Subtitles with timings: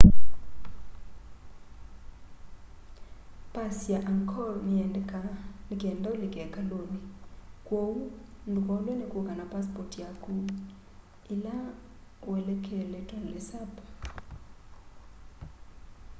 [3.53, 5.31] pass ya angkor niyendekaa
[5.67, 6.99] nikenda ulike ikaluni
[7.67, 7.97] kwoou
[8.49, 10.31] ndukolwe ni kuka na pasipoti yaku
[11.33, 11.55] ila
[12.31, 13.73] uelekele tonle sap